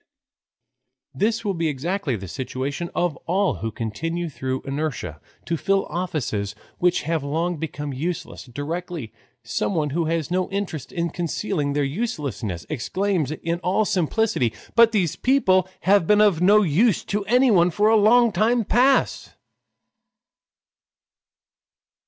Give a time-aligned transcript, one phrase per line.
[1.13, 6.55] This will be exactly the situation of all who continue through inertia to fill offices
[6.79, 12.65] which have long become useless directly someone who has no interest in concealing their uselessness
[12.67, 17.87] exclaims in all simplicity: "But these people have been of no use to anyone for
[17.87, 19.35] a long time past!"